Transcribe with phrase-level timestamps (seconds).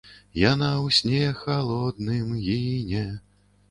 [0.51, 3.09] Яна ў сне халодным гіне!